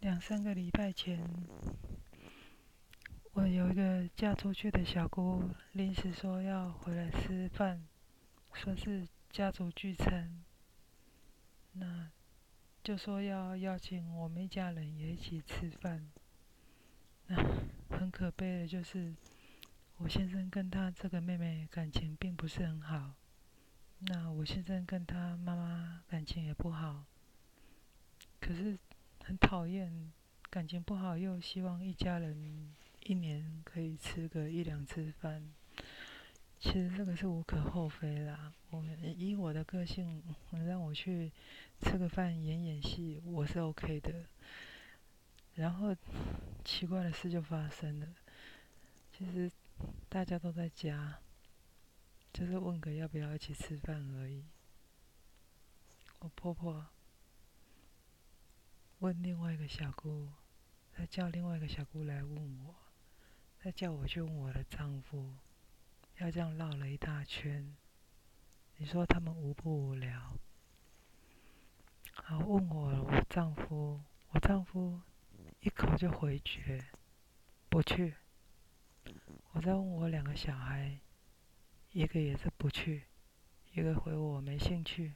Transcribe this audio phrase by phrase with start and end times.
[0.00, 1.22] 两三个礼拜前，
[3.32, 7.86] 我有一个嫁出去的小姑，临时说要回来吃饭，
[8.54, 10.42] 说是家族聚餐，
[11.72, 12.10] 那
[12.82, 16.10] 就说要邀请我们一家人也一起吃饭。
[17.26, 17.36] 那
[17.90, 19.14] 很可悲的就是，
[19.98, 23.16] 我先生跟他这个妹妹感情并不是很好，
[23.98, 27.04] 那我先生跟他妈妈感情也不好，
[28.40, 28.78] 可是
[29.30, 30.10] 很讨厌，
[30.50, 32.74] 感情不好又希望一家人
[33.04, 35.54] 一年可以吃个一两次饭，
[36.58, 38.52] 其实这个是无可厚非啦。
[38.70, 38.84] 我
[39.16, 40.20] 以我的个性，
[40.66, 41.30] 让我去
[41.80, 44.24] 吃个饭演演戏，我是 OK 的。
[45.54, 45.94] 然后
[46.64, 48.08] 奇怪的事就发生了，
[49.16, 49.48] 其实
[50.08, 51.20] 大家都在家，
[52.32, 54.42] 就是问个要不要一起吃饭而已。
[56.18, 56.84] 我婆婆
[59.00, 60.28] 问另外一个小姑，
[60.92, 62.74] 她叫另外一个小姑来问我，
[63.58, 65.36] 她叫我去问我的丈夫，
[66.18, 67.74] 要这样绕了一大圈。
[68.76, 70.36] 你说他们无不无聊？
[72.12, 74.02] 好，问我我丈夫，
[74.32, 75.00] 我丈夫。
[75.60, 76.84] 一口就回绝，
[77.68, 78.14] 不去。
[79.52, 80.98] 我再问我两个小孩，
[81.92, 83.04] 一个也是不去，
[83.72, 85.14] 一个回我没兴趣。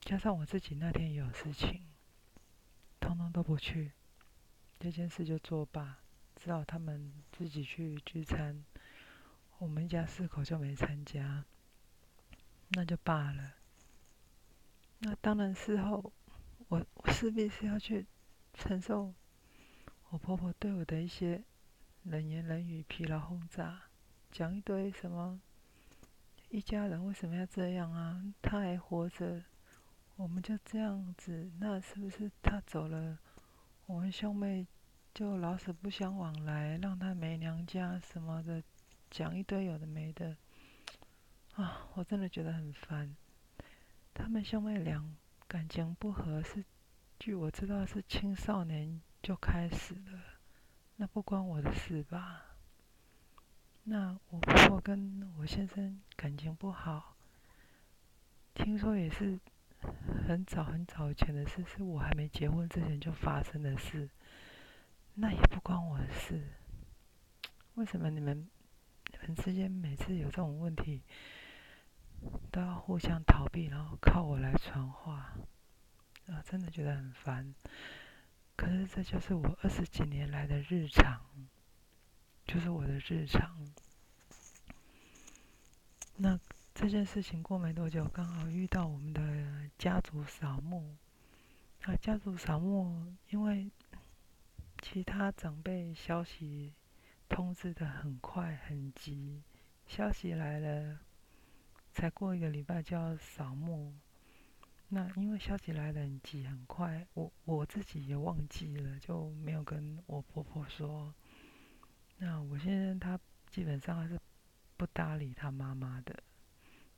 [0.00, 1.89] 加上我自己那天有事情，
[3.00, 3.92] 通通都不去。
[4.78, 5.98] 这件事就作罢，
[6.36, 8.64] 只好他们自己去聚餐，
[9.58, 11.44] 我们一家四口就没参加，
[12.68, 13.54] 那就罢了。
[15.00, 16.12] 那当然事后，
[16.68, 18.06] 我我势必是要去
[18.54, 19.12] 承受。
[20.10, 21.42] 我婆婆对我的一些
[22.02, 23.82] 冷言冷语、疲劳轰炸，
[24.30, 25.40] 讲一堆什么，
[26.48, 28.22] 一家人为什么要这样啊？
[28.42, 29.42] 他还活着，
[30.20, 33.18] 我们就这样子，那是不是他走了，
[33.86, 34.66] 我们兄妹
[35.14, 38.62] 就老死不相往来，让他没娘家什么的，
[39.10, 40.36] 讲一堆有的没的，
[41.54, 43.16] 啊，我真的觉得很烦。
[44.12, 45.02] 他们兄妹俩
[45.48, 46.62] 感情不和，是
[47.18, 49.00] 据我知道是青少年。
[49.22, 50.18] 就开始了，
[50.96, 52.42] 那不关我的事吧？
[53.84, 57.16] 那我婆婆跟我先生感情不好，
[58.54, 59.38] 听说也是
[60.26, 64.08] 很早很早以前的事，是我还没结婚之前就发生的事，
[65.14, 66.42] 那也不关我的事。
[67.74, 68.48] 为什么你们
[69.10, 71.02] 你们之间每次有这种问题，
[72.50, 75.32] 都要互相逃避，然后靠我来传话？
[76.26, 77.54] 啊，真的觉得很烦。
[78.56, 81.20] 可是这就是我二十几年来的日常，
[82.44, 83.66] 就是我的日常。
[86.16, 86.38] 那
[86.80, 89.20] 这件事情过没多久，刚好遇到我们的
[89.76, 90.96] 家族扫墓。
[91.82, 93.70] 啊，家族扫墓，因为
[94.80, 96.72] 其他长辈消息
[97.28, 99.42] 通知的很快很急，
[99.86, 100.98] 消息来了，
[101.92, 103.92] 才过一个礼拜就要扫墓。
[104.88, 111.14] 那因为消息来的很急很快，我我自己也忘记了，就没有跟我婆婆说。
[112.16, 113.20] 那我现在他
[113.50, 114.18] 基本上还是
[114.78, 116.22] 不搭理他妈妈的。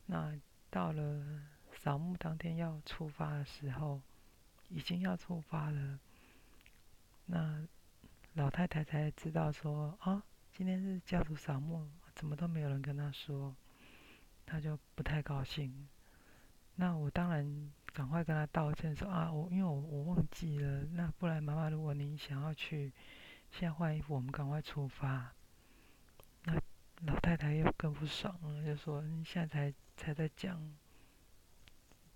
[0.07, 0.35] 那
[0.71, 1.43] 到了
[1.73, 4.01] 扫墓当天要出发的时候，
[4.69, 5.99] 已经要出发了。
[7.27, 7.67] 那
[8.35, 13.55] 老太太才知道说啊，今天是家族扫墓，怎么都没有人跟她说，
[14.47, 15.89] 她就不太高兴。
[16.77, 17.73] 那我当然。
[17.95, 22.91] 赶快跟她道歉说啊，我因为我我忘记了，那不然妈妈，如果您想要去，
[23.51, 25.31] 现在换衣服，我们赶快出发。
[26.45, 26.55] 那
[27.05, 30.61] 老太太又更不爽了，就说你现在才才在讲，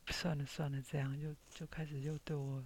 [0.09, 2.65] 算了算了，这样就就开始又对我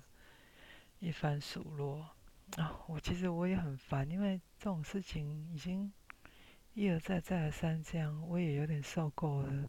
[0.98, 2.08] 一番数落
[2.56, 2.80] 啊。
[2.86, 5.92] 我其实我也很烦，因为这种事情已经
[6.72, 9.68] 一而再再而三这样，我也有点受够了。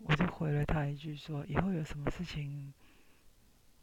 [0.00, 2.74] 我就回了他一句说：“以后有什么事情，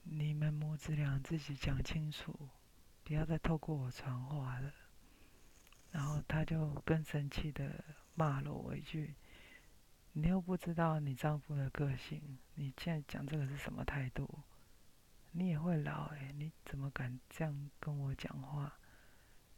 [0.03, 2.37] 你们母子俩自己讲清楚，
[3.03, 4.71] 不要再透过我传话了。”
[5.91, 7.83] 然后他就更生气的
[8.13, 9.15] 骂了我一句
[10.17, 14.29] ：“你又不知道你丈夫的个性，你现在讲这个是什么态度？
[15.33, 18.71] 你也会老哎，你怎么敢这样跟我讲话？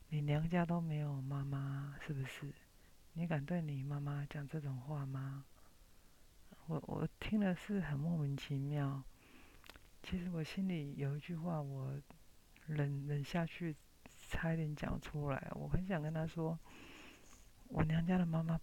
[0.09, 2.51] 你娘家都没有妈妈是不是？
[3.13, 5.45] 你敢对你妈妈讲这种话吗？”
[6.65, 9.03] 我我听了是很莫名其妙，
[10.01, 12.01] 其实我心里有一句话，我
[12.65, 13.75] 忍忍下去，
[14.27, 15.51] 差一点讲出来。
[15.51, 16.57] 我很想跟他说，
[17.67, 18.59] 我娘家的妈妈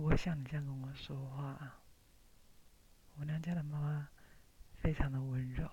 [0.00, 1.78] 不会像你这样跟我说话。
[3.16, 4.08] 我娘家的妈妈
[4.78, 5.68] 非常的温柔，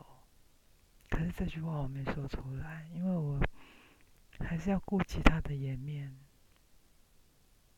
[1.09, 3.39] 可是这句话我没说出来，因为我
[4.39, 6.13] 还是要顾及她的颜面。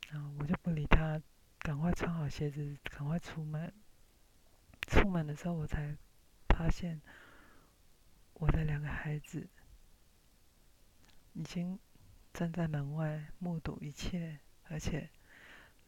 [0.10, 1.22] 然后我就不理他，
[1.60, 3.72] 赶快穿好鞋子，赶快出门。
[4.88, 5.96] 出门的时候，我才
[6.48, 7.00] 发现
[8.34, 9.48] 我的两个孩子
[11.34, 11.78] 已经
[12.34, 15.12] 站在门外目睹一切，而且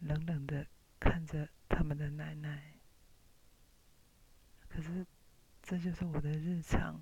[0.02, 0.68] 冷冷的
[1.00, 2.74] 看着他们的奶奶。
[4.68, 5.06] 可是，
[5.62, 7.02] 这就是我的日常。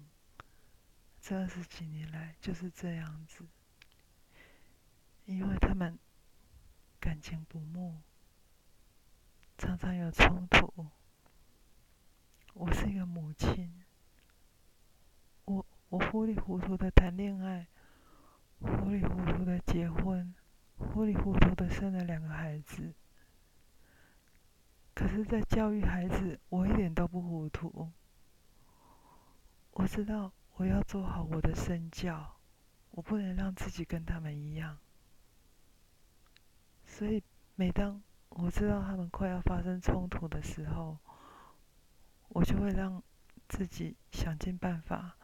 [1.22, 3.46] 这二十几年来就是这样子，
[5.26, 6.00] 因为他们
[7.00, 8.02] 感情不睦，
[9.58, 10.88] 常常有冲突。
[12.54, 13.84] 我是一个母亲，
[15.46, 17.68] 我我糊里糊涂的谈恋爱，
[18.60, 20.34] 糊里糊涂的结婚，
[20.80, 22.94] 糊里糊涂的生了两个孩子。
[24.96, 27.92] 可是，在教育孩子，我一点都不糊涂。
[29.72, 30.32] 我知道。
[30.60, 32.36] 我要做好我的身教，
[32.92, 34.78] 我不能让自己跟他们一样。
[36.86, 37.24] 所以，
[37.56, 40.98] 每当我知道他们快要发生冲突的时候，
[42.28, 43.02] 我就会让
[43.48, 45.16] 自己想尽办法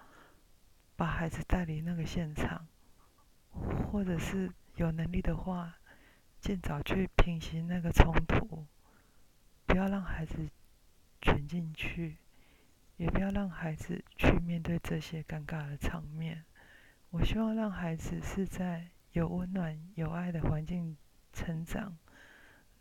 [0.95, 2.65] 把孩子带离那个现场，
[3.91, 5.77] 或者是有能力的话，
[6.39, 8.65] 尽早去平息那个冲突，
[9.65, 10.49] 不要让孩子
[11.21, 12.17] 卷进去。
[12.97, 16.45] 也不要让孩子去面对这些尴尬的场面。
[17.09, 20.95] 我希望让孩子是在有温暖、有爱的环境
[21.33, 21.97] 成长，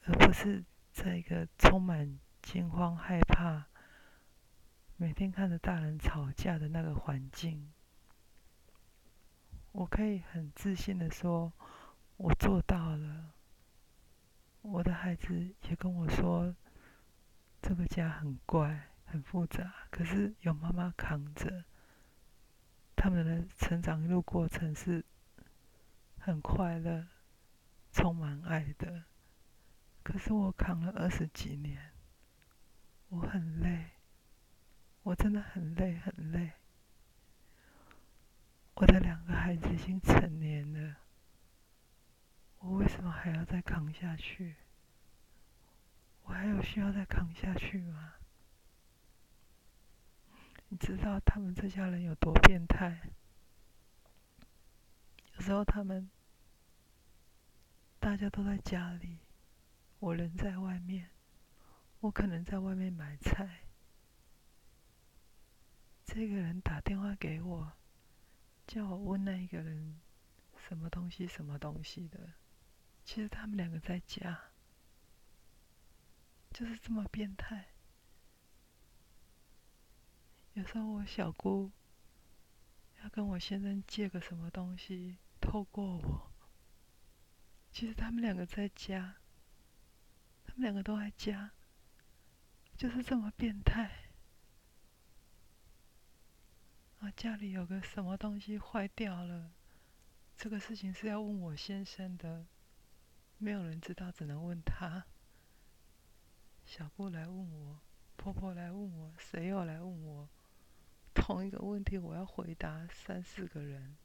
[0.04, 0.62] 而不是
[0.92, 3.66] 在一个充满惊慌、害怕、
[4.96, 7.72] 每天看着大人吵架的那个环境。
[9.72, 11.52] 我可以很自信的说，
[12.16, 13.34] 我做到了。
[14.62, 16.54] 我的孩子也跟我说，
[17.62, 18.90] 这个家很乖。
[19.06, 21.64] 很复杂，可是有妈妈扛着，
[22.96, 25.04] 他们的成长一路过程是
[26.18, 27.06] 很快乐、
[27.92, 29.04] 充满爱的。
[30.02, 31.92] 可是我扛了二十几年，
[33.10, 33.90] 我很累，
[35.04, 36.50] 我真的很累很累。
[38.74, 40.96] 我的两个孩子已经成年了，
[42.66, 44.56] 我为什么还要再扛下去？
[46.22, 48.14] 我还有需要再扛下去吗？
[50.68, 53.10] 你知道他们这家人有多变态？
[55.34, 56.10] 有时候他们
[58.00, 59.18] 大家都在家里，
[59.98, 61.10] 我人在外面，
[62.00, 63.66] 我可能在外面买菜。
[66.06, 67.72] 这个人打电话给我，
[68.66, 70.00] 叫我问那一个人
[70.56, 72.32] 什么东西、什么东西的。
[73.04, 74.50] 其实他们两个在家，
[76.50, 77.66] 就是这么变态。
[80.54, 81.70] 有时候我小姑
[83.02, 86.32] 要跟我先生借个什么东西，透过我。
[87.72, 89.16] 其实他们两个在家，
[90.44, 91.50] 他们两个都在家，
[92.76, 94.10] 就是这么变态。
[97.00, 99.52] 啊，家里有个什么东西坏掉了，
[100.36, 102.46] 这个事情是要问我先生的，
[103.44, 105.04] 没有人知道，只能问他。
[106.64, 107.78] 小姑来问我，
[108.16, 110.30] 婆婆来问我，谁又来问我？
[111.12, 113.98] 同一个问题，我要回答三四个人，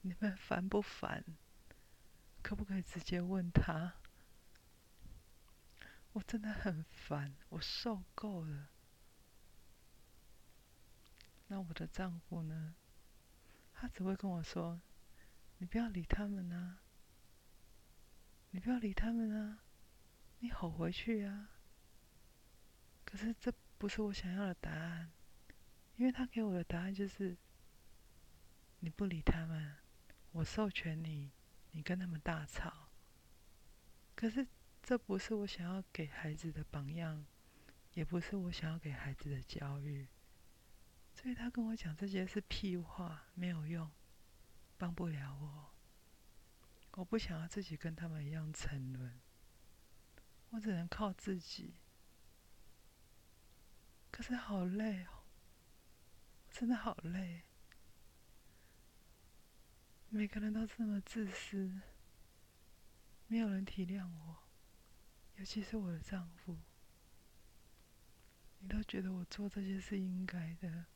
[0.00, 1.24] 你们烦不烦？
[2.42, 3.94] 可不可以直接问他？
[6.14, 8.70] 我真的很烦，我受够了。
[11.46, 12.74] 那我的丈夫呢？
[13.72, 14.80] 他只会跟我说
[15.58, 16.80] ：“你不要理他们啊，
[18.58, 19.62] 你不要理他们啊，
[20.40, 21.48] 你吼回去啊。”
[23.06, 25.12] 可是这不是我想要的答案。
[25.94, 27.36] 因为他给我的答案就是，
[28.80, 29.76] 你不理他们，
[30.32, 31.30] 我授权你，
[31.70, 32.88] 你跟他们大吵。
[34.16, 34.44] 可是
[34.82, 37.24] 这不是我想要给孩子的榜样，
[37.94, 40.08] 也不是我想要给孩子的教育。
[41.14, 43.88] 所以他跟我讲这些是屁话，没有用，
[44.76, 45.67] 帮不了我。
[46.98, 49.20] 我不想要自己跟他们一样沉沦，
[50.50, 51.76] 我只能靠自己。
[54.10, 55.22] 可是好累哦。
[56.50, 57.44] 真的好累，
[60.08, 61.82] 每个人都这么自私，
[63.28, 64.42] 没有人体谅我，
[65.36, 66.58] 尤其是我的丈夫。
[68.58, 70.86] 你都觉得我做这些是应该的，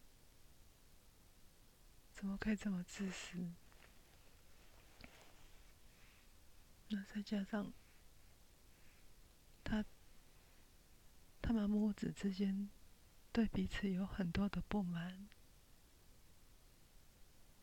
[2.12, 3.52] 怎么可以这么自私？
[6.92, 7.72] 那再加上
[9.64, 9.82] 他，
[11.40, 12.68] 他们母子之间
[13.32, 15.26] 对彼此有很多的不满。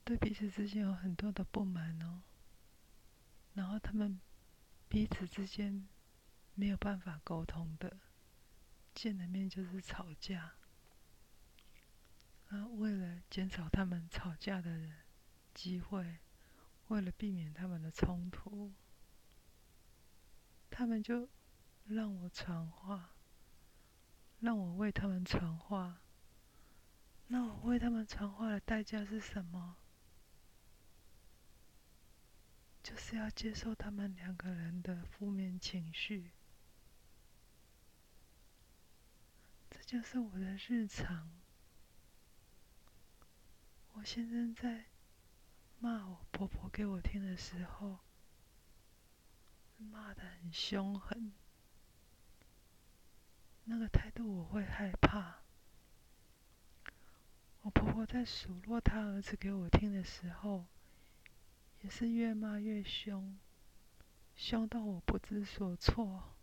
[0.04, 2.24] 对彼此之间有很多的不满哦，
[3.54, 4.20] 然后他们
[4.88, 5.88] 彼此之间
[6.56, 8.00] 没有办法沟通的，
[8.96, 10.56] 见了面就是吵架。
[12.48, 14.90] 啊，为了减少他们吵架的
[15.54, 16.18] 机会，
[16.88, 18.74] 为了避免他们的冲突，
[20.70, 21.28] 他们就
[21.86, 23.12] 让我传话，
[24.40, 26.02] 让我为他们传话。
[27.28, 29.78] 那我为他们传话的代价是什么？
[32.82, 36.32] 就是要接受他们两个人的负面情绪，
[39.70, 41.30] 这就是我的日常。
[43.94, 44.86] 我先生在
[45.78, 48.00] 骂我婆婆给我听的时候，
[49.80, 51.32] 骂的很凶狠，
[53.66, 55.40] 那个态度我会害怕。
[57.62, 60.66] 我婆婆在数落她儿子给我听的时候。
[61.82, 63.40] 也是越骂越凶，
[64.36, 66.36] 凶到我不知所措。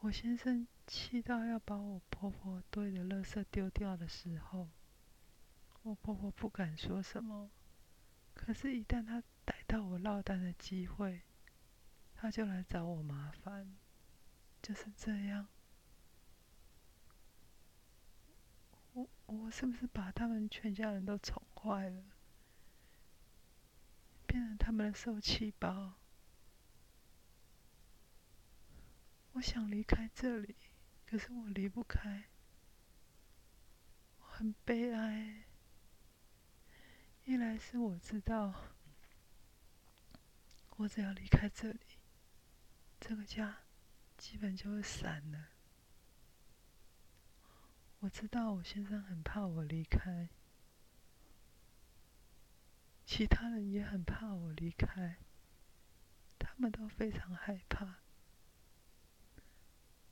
[0.00, 4.68] 我先生气到要把我婆婆堆的垃圾丢掉的时候，
[5.82, 7.50] 我婆婆不敢说什么。
[8.36, 11.22] 可是，一旦他逮到我落单的机会，
[12.14, 13.76] 他就来找我麻烦。
[14.62, 15.48] 就是这样。
[18.92, 22.04] 我我是不是把他们全家人都宠坏了？
[24.26, 25.94] 变成他们的受气包。
[29.32, 30.54] 我想离开这里，
[31.04, 32.28] 可是我离不开，
[34.18, 35.45] 我很悲哀。
[37.26, 38.54] 一来是我知道，
[40.76, 41.80] 我只要离开这里，
[43.00, 43.64] 这个家
[44.16, 45.48] 基本就会散了。
[47.98, 50.28] 我知道我先生很怕我离开。
[53.04, 55.16] 其他人也很怕我离开，
[56.38, 57.96] 他们都非常害怕。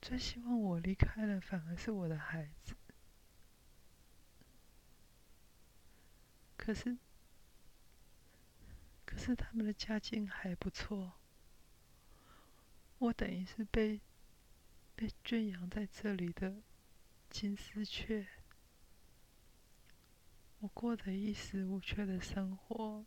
[0.03, 2.75] 最希望我离开了，反而是我的孩子。
[6.65, 6.97] 可是，
[9.05, 11.13] 可是他们的家境还不错，
[12.97, 14.01] 我等于是被
[14.97, 16.63] 被圈养在这里的
[17.29, 18.27] 金丝雀。
[20.61, 23.05] 我过着衣食无缺的生活，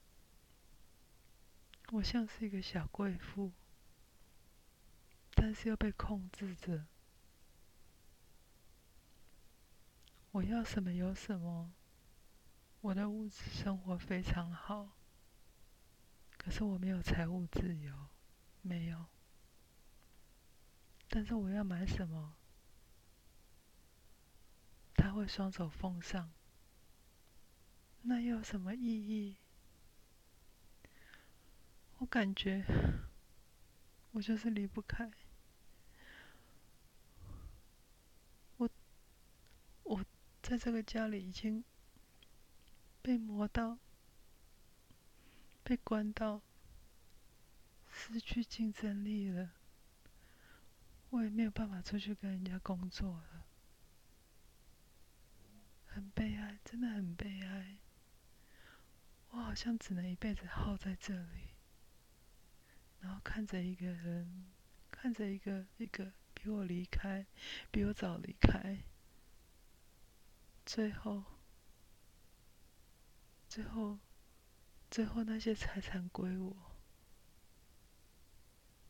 [1.94, 3.52] 我像是一个小贵妇，
[5.32, 6.86] 但是又被控制着。
[10.30, 11.74] 我要什么有什么，
[12.82, 14.96] 我的物质生活非常好，
[16.38, 18.08] 可是我没有财务自由，
[18.62, 19.06] 没有。
[21.10, 22.36] 但是我要买什么，
[24.96, 26.32] 他会双手奉上。
[28.04, 29.38] 那又有什么意义？
[31.98, 32.64] 我感觉
[34.12, 35.12] 我就是离不开。
[38.58, 38.70] 我
[39.84, 40.06] 我
[40.42, 41.64] 在这个家里已经
[43.08, 43.78] 被磨到、
[45.64, 46.42] 被关到
[47.90, 49.52] 失去竞争力了，
[51.12, 53.46] 我也没有办法出去跟人家工作了，
[55.86, 57.78] 很悲哀，真的很悲哀。
[59.30, 61.54] 我好像只能一辈子耗在这里，
[63.00, 64.52] 然后看着一个人，
[64.92, 67.26] 看着一个一个比我离开，
[67.72, 68.80] 比我早离开，
[70.66, 71.24] 最后，
[73.58, 73.98] 最后，
[74.92, 76.56] 最后那些财产归我，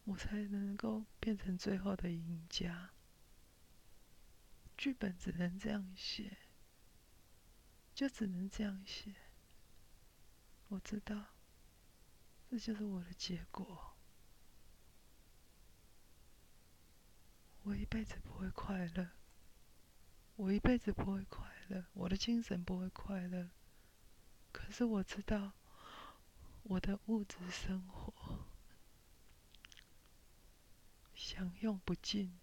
[0.03, 2.91] 我才能够变成最后的赢家。
[4.75, 6.37] 剧本只能这样写，
[7.95, 9.15] 就只能这样写。
[10.67, 11.27] 我知道，
[12.49, 13.95] 这就是我的结果。
[17.63, 19.11] 我一辈子不会快乐，
[20.35, 23.49] 我一辈子不会快乐，我的精神不会快乐。
[24.57, 25.53] 可是我知道，
[26.63, 28.47] 我的物质生活
[31.13, 32.39] 享用不尽，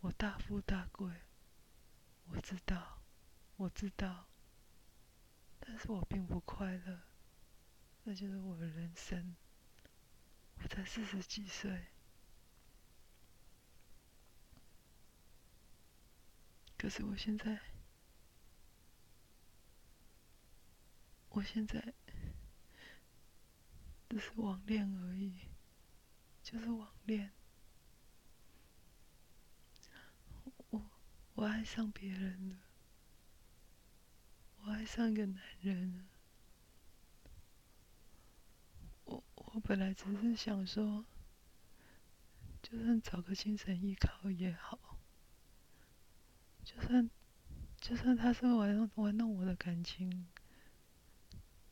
[0.00, 1.12] 我大富大贵，
[2.30, 3.02] 我知道，
[3.56, 4.26] 我知道。
[5.58, 7.02] 但是我并不快乐，
[8.04, 9.36] 那就是我的人生。
[10.62, 11.88] 我才四十几岁，
[16.78, 17.60] 可是我现在，
[21.40, 21.94] 我现在
[24.10, 25.48] 只是网恋而已，
[26.42, 27.32] 就是网恋。
[30.68, 30.82] 我
[31.32, 32.56] 我爱上别人了。
[34.58, 36.04] 我爱上一个男人了。
[39.06, 41.06] 我我本来只是想说，
[42.60, 44.98] 就算找个精神依靠也好，
[46.62, 47.08] 就算
[47.80, 50.28] 就算他是玩弄玩弄我的感情，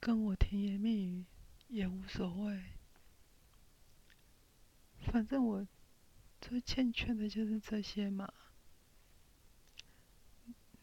[0.08, 1.26] 跟我甜言蜜语
[1.66, 2.72] 也无所谓。
[5.00, 5.68] 反正我
[6.40, 8.32] 最欠缺的就是这些嘛。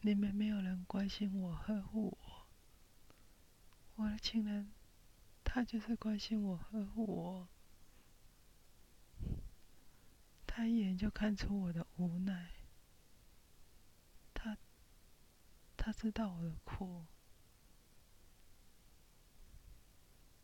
[0.02, 2.46] 你们没有人关心我、呵护我，
[3.96, 4.70] 我的情人，
[5.42, 7.48] 他就是关心我、呵护我。
[10.46, 12.52] 他一眼就看出我的无奈，
[14.32, 14.56] 他，
[15.76, 17.04] 他知道我的苦，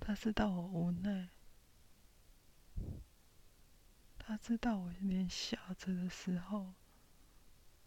[0.04, 1.28] 他知道我无奈，
[4.18, 6.75] 他知道我连笑着的时候。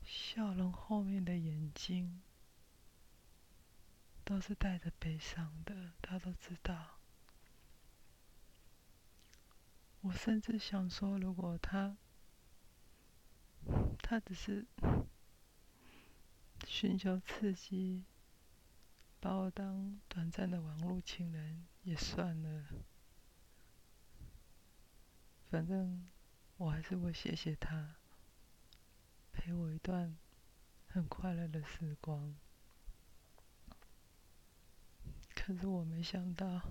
[0.02, 2.22] 笑容后面的眼睛
[4.24, 7.00] 都是带着悲伤的，他都知道。
[10.02, 11.98] 我甚至想说，如果他，
[14.04, 14.68] 他只是
[16.68, 18.06] 寻求刺激，
[19.20, 22.66] 把我当短暂的网络情人也算了，
[25.50, 26.08] 反正
[26.58, 27.96] 我还是会谢谢他。
[29.32, 30.18] 陪我一段
[30.88, 32.36] 很快乐的时光，
[35.36, 36.64] 可是我没想到，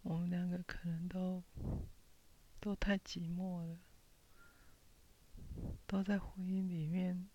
[0.00, 1.42] 我们两个可能都
[2.58, 3.78] 都太寂寞了，
[5.86, 7.28] 都在婚姻里面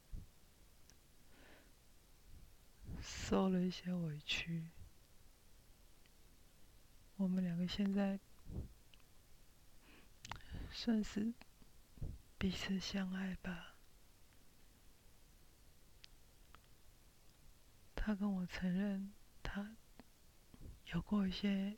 [3.01, 4.69] 受了一些委屈。
[7.17, 8.19] 我们两个现在
[10.71, 11.33] 算是。
[12.37, 13.75] 彼此相爱吧。
[17.93, 19.75] 他跟我承认，他
[20.91, 21.77] 有过一些，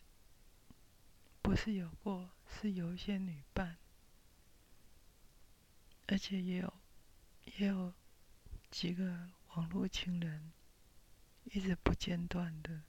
[1.42, 3.76] 不是有过，是有一些女伴，
[6.08, 6.74] 而且也有，
[7.58, 7.94] 也有
[8.72, 10.54] 几个网络情人，
[11.54, 12.82] 一直不间断的。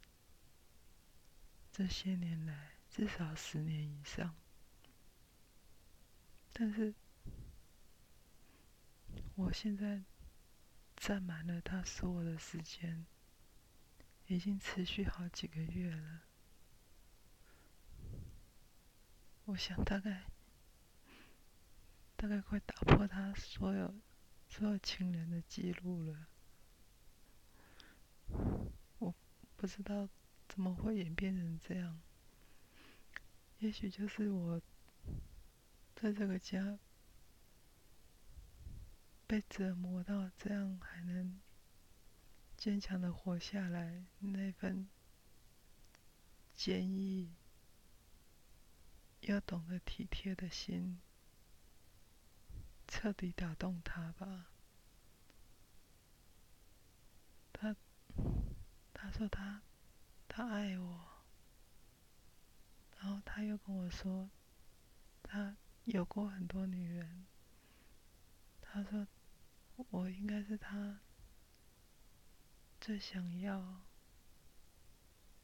[1.71, 4.35] 这些年来，至少十年以上，
[6.53, 6.93] 但是。
[9.37, 10.03] 我现在
[10.97, 13.05] 占满了他所有的时间，
[14.27, 16.23] 已经持续好几个月了。
[19.45, 20.25] 我想大概
[22.17, 23.95] 大概快打破他所有
[24.49, 26.29] 所有情人的记录了。
[28.99, 29.15] 我
[29.65, 30.07] 不知道
[30.47, 31.99] 怎么会演变成这样，
[33.61, 34.61] 也许就是我
[35.97, 36.79] 在这个家。
[39.27, 41.41] 被折磨到这样还能
[42.59, 44.87] 坚强的活下来，那份
[46.55, 47.33] 坚毅
[49.23, 51.01] 又懂得体贴的心，
[52.87, 54.51] 彻底打动他吧。
[57.55, 57.75] 他
[58.93, 59.63] 他说他
[60.27, 61.23] 他爱我，
[62.99, 64.29] 然后他又跟我说，
[65.23, 67.25] 他有过很多女人。
[68.61, 69.07] 他说
[69.91, 70.99] ：“我应该是他
[72.81, 73.83] 最想要、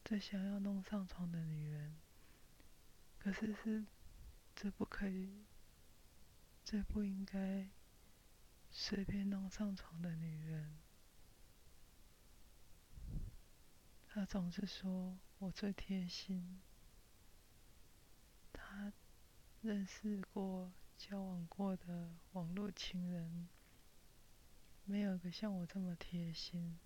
[0.03, 1.95] 最想要弄上床的女人，
[3.19, 3.85] 可是是
[4.53, 5.45] 最不可以、
[6.65, 7.69] 最不应该
[8.69, 10.77] 随便弄上床的女人。”
[14.13, 16.59] 他总是说我最贴心，
[18.51, 18.91] 他
[19.61, 20.71] 认识过。
[20.97, 23.49] 交往过的网络情人，
[24.85, 26.77] 没有一个像我这么贴心。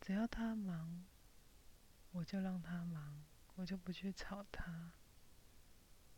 [0.00, 1.04] 只要他忙，
[2.12, 3.22] 我就让他忙，
[3.56, 4.92] 我就不去吵他。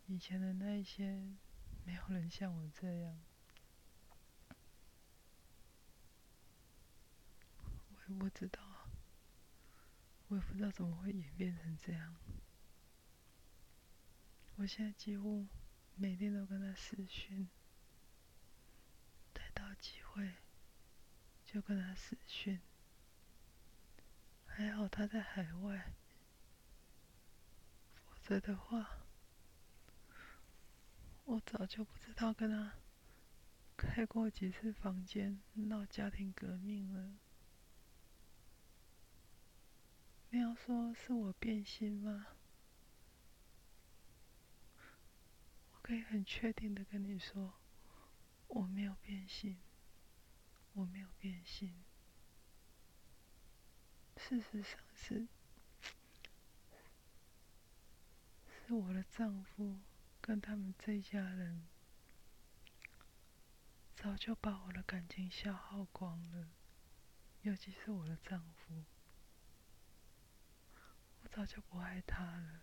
[0.07, 1.35] 以前的那一些，
[1.85, 3.19] 没有人像我这样。
[7.89, 8.63] 我也不知道，
[10.29, 12.17] 我也不知道怎么会演变成这样。
[14.57, 15.47] 我现在几乎。
[15.99, 17.49] 每天都跟他私讯，
[19.33, 20.35] 逮到机会
[21.43, 22.61] 就跟他私讯。
[24.45, 25.95] 还好他在海外，
[27.95, 29.07] 否则的话，
[31.25, 32.75] 我早就不知道跟他
[33.75, 37.15] 开过几次房间闹家庭革命了。
[40.31, 42.27] 你要说是我变心吗？
[45.73, 47.55] 我可以很确定的跟你说，
[48.49, 49.59] 我没有变心，
[50.75, 51.73] 我没有变心。
[54.17, 55.29] 事实上是，
[58.67, 59.79] 是我的丈夫
[60.21, 61.69] 跟他们这一家人
[63.95, 66.49] 早就把我的感情消耗光了，
[67.43, 68.85] 尤其是我的丈夫，
[71.37, 72.63] 早就不爱他了。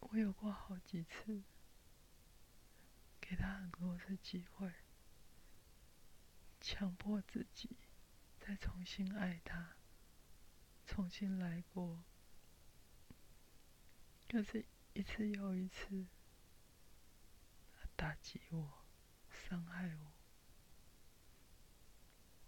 [0.00, 1.44] 我有过好几次，
[3.20, 4.74] 给他很多次机会，
[6.60, 7.76] 强迫自己
[8.40, 9.76] 再重新爱他，
[10.84, 12.02] 重新来过。
[14.28, 16.08] 可是，一次又一次，
[17.94, 18.84] 打击我，
[19.30, 20.12] 伤害我。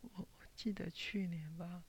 [0.01, 1.85] 我我记得去年吧，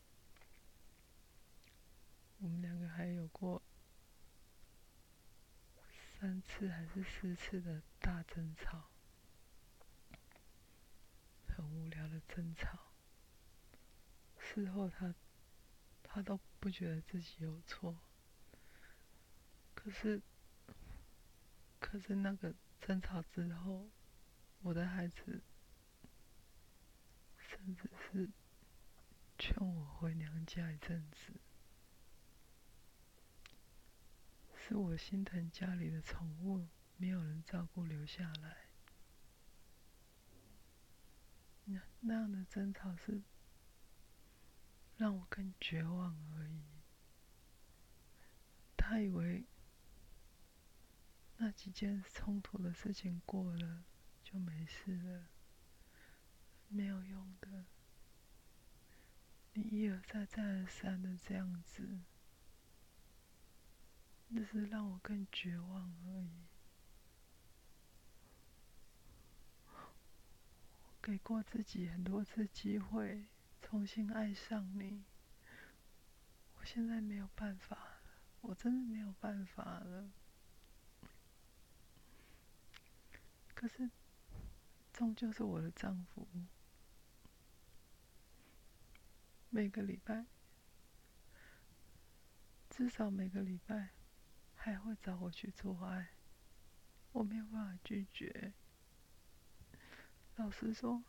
[2.39, 3.61] 我们两个还有过。
[6.19, 8.89] 三次还是四次的大争吵，
[11.47, 12.79] 很无聊的争吵。
[14.39, 15.13] 事后他，
[16.01, 17.95] 他都不觉得自己有错。
[19.75, 20.19] 可是，
[21.79, 23.87] 可是那个争吵之后，
[24.63, 25.43] 我的孩子，
[27.37, 28.27] 甚至是
[29.37, 31.33] 劝我回娘家一阵子。
[34.67, 38.67] 是我心疼家里的宠物没有人照顾留下来，
[41.63, 43.21] 那那样的争吵是
[44.97, 46.65] 让我更绝望而已。
[48.75, 49.45] 他以为
[51.37, 53.85] 那几件冲突的事情过了
[54.21, 55.29] 就没事了，
[56.67, 57.63] 没有用的，
[59.53, 62.01] 你一而再再而三的这样子。
[64.29, 66.45] 只是让我更绝望而已。
[71.01, 73.25] 给过自己很多次机会
[73.61, 75.05] 重新爱上你，
[76.59, 78.01] 我现在没有办法了，
[78.41, 80.11] 我真的没有办法了。
[83.55, 83.89] 可是，
[84.93, 86.27] 终究是我的丈夫，
[89.49, 90.25] 每个礼拜，
[92.69, 93.96] 至少每个礼拜。
[94.67, 96.09] 还会找我去做爱，
[97.13, 98.51] 我没有办法拒绝。
[100.35, 101.01] 老实说，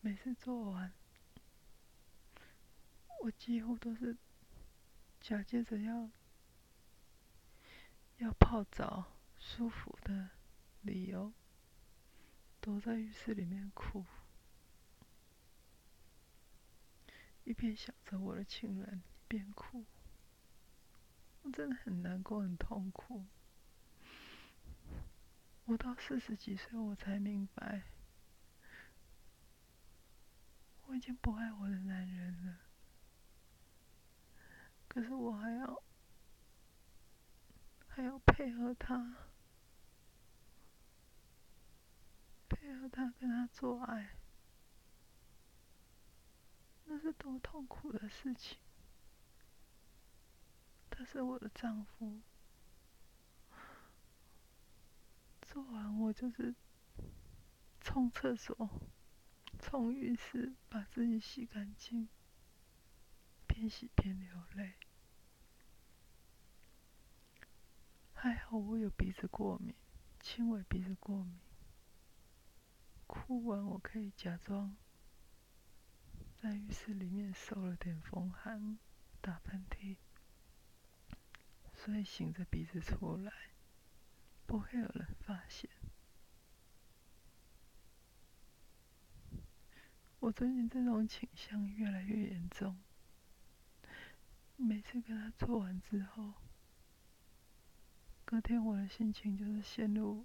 [0.00, 0.92] 每次做完，
[3.22, 4.16] 我几乎都是
[5.20, 6.08] 假借着要
[8.18, 10.30] 要泡澡舒服的
[10.82, 11.32] 理由，
[12.60, 14.04] 躲在浴室里面哭，
[17.42, 19.84] 一边想着我的情人，一边哭。
[21.44, 23.24] 我真的很难过，很痛苦。
[25.66, 27.82] 我到四十几岁，我才明白，
[30.86, 32.60] 我已经不爱我的男人了。
[34.88, 35.82] 可是我还要，
[37.88, 39.16] 还要配合他，
[42.48, 44.16] 配合他跟他做爱，
[46.84, 48.58] 那是多痛苦的事情。
[50.96, 52.20] 他是我的丈夫，
[55.42, 56.54] 做完我就是
[57.80, 58.80] 冲厕所、
[59.58, 62.08] 冲浴室，把自己洗干净，
[63.48, 64.74] 边洗边流泪。
[68.14, 69.74] 还好我有鼻子过敏，
[70.20, 71.40] 轻微鼻子过敏，
[73.08, 74.76] 哭完我可以假装
[76.40, 78.78] 在浴室里面受了点风寒，
[79.20, 79.96] 打喷嚏。
[81.84, 83.30] 所以擤着鼻子出来，
[84.46, 85.68] 不会有人发现。
[90.18, 92.82] 我最近这种倾向越来越严重，
[94.56, 96.32] 每次跟他做完之后，
[98.24, 100.24] 隔天我的心情就是陷入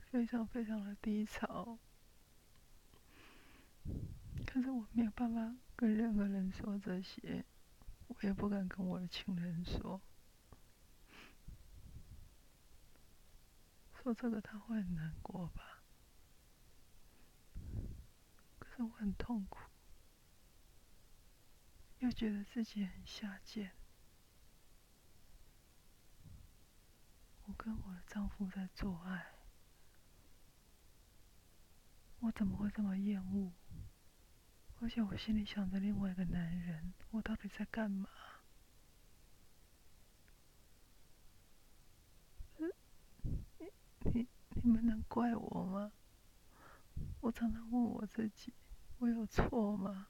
[0.00, 1.78] 非常非常的低潮。
[4.46, 7.44] 可是我没有办法跟任何人说这些，
[8.08, 10.00] 我也不敢跟我的亲人说。
[14.04, 15.82] 说这个他会很难过吧？
[18.58, 19.58] 可是我很痛苦，
[22.00, 23.72] 又觉得自己很下贱。
[27.46, 29.32] 我跟我的丈夫在做爱，
[32.20, 33.52] 我怎么会这么厌恶？
[34.82, 38.10] 而且我心里想着另外一个男人，我到底在干嘛？
[44.06, 44.28] 你
[44.64, 45.92] 你们能怪我吗？
[47.20, 48.54] 我常常问我自己，
[48.96, 50.08] 我有错吗？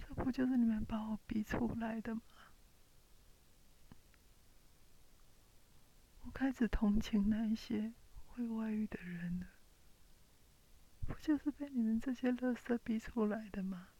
[0.00, 2.22] 这不就是你们把我逼出来的吗？
[6.22, 7.94] 我开始同情那些
[8.26, 9.46] 会外遇的人了，
[11.06, 13.90] 不就是被你们这些垃圾逼出来的吗？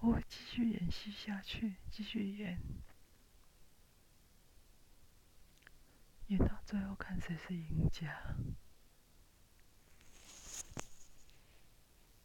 [0.00, 2.60] 我会继续演戏下去，继续演，
[6.30, 8.06] 你到最后看谁是赢家。